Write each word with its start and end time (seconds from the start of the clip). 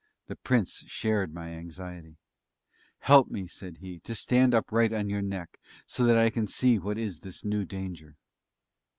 The 0.25 0.35
Prince 0.35 0.83
shared 0.87 1.31
my 1.31 1.49
anxiety. 1.49 2.17
"Help 3.01 3.29
me," 3.29 3.45
said 3.45 3.77
he, 3.81 3.99
"to 3.99 4.15
stand 4.15 4.55
upright 4.55 4.91
on 4.91 5.11
your 5.11 5.21
neck, 5.21 5.59
so 5.85 6.05
that 6.05 6.17
I 6.17 6.31
can 6.31 6.47
see 6.47 6.79
what 6.79 6.97
is 6.97 7.19
this 7.19 7.45
new 7.45 7.65
danger." 7.65 8.17